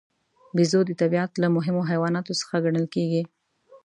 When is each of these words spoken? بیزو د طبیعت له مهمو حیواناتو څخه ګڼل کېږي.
بیزو 0.55 0.81
د 0.87 0.91
طبیعت 1.01 1.31
له 1.41 1.47
مهمو 1.55 1.81
حیواناتو 1.89 2.33
څخه 2.41 2.55
ګڼل 2.65 2.85
کېږي. 2.95 3.23